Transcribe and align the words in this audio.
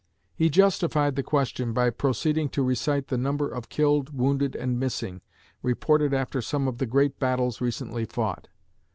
He 0.33 0.49
justified 0.49 1.15
the 1.15 1.21
question 1.21 1.73
by 1.73 1.91
proceeding 1.91 2.49
to 2.57 2.63
recite 2.63 3.09
the 3.09 3.19
number 3.19 3.47
of 3.47 3.69
killed, 3.69 4.11
wounded, 4.17 4.55
and 4.55 4.79
missing, 4.79 5.21
reported 5.61 6.11
after 6.11 6.41
some 6.41 6.67
of 6.67 6.79
the 6.79 6.87
great 6.87 7.19
battles 7.19 7.61
recently 7.61 8.05
fought. 8.05 8.47